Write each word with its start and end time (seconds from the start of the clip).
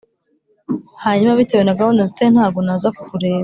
hanyuma 1.03 1.37
bitewe 1.39 1.63
na 1.65 1.77
gahuda 1.77 2.05
mfite 2.07 2.23
ntago 2.33 2.59
naza 2.67 2.87
kukureba 2.95 3.39